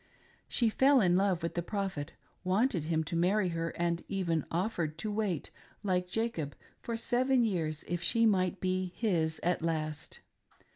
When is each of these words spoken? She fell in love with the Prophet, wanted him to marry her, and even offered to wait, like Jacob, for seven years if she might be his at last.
She 0.49 0.69
fell 0.71 0.99
in 0.99 1.15
love 1.15 1.43
with 1.43 1.53
the 1.53 1.61
Prophet, 1.61 2.13
wanted 2.43 2.85
him 2.85 3.03
to 3.03 3.15
marry 3.15 3.49
her, 3.49 3.69
and 3.77 4.03
even 4.07 4.47
offered 4.49 4.97
to 4.97 5.11
wait, 5.11 5.51
like 5.83 6.07
Jacob, 6.07 6.55
for 6.81 6.97
seven 6.97 7.43
years 7.43 7.83
if 7.87 8.01
she 8.01 8.25
might 8.25 8.59
be 8.59 8.93
his 8.95 9.39
at 9.43 9.61
last. 9.61 10.21